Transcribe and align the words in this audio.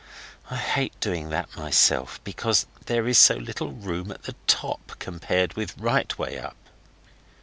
I 0.49 0.55
hate 0.55 0.99
doing 0.99 1.29
that 1.29 1.55
myself, 1.55 2.19
because 2.23 2.65
there 2.87 3.07
is 3.07 3.19
so 3.19 3.35
little 3.35 3.71
room 3.71 4.09
at 4.09 4.23
the 4.23 4.33
top 4.47 4.93
compared 4.97 5.53
with 5.53 5.77
right 5.77 6.17
way 6.17 6.39
up. 6.39 6.57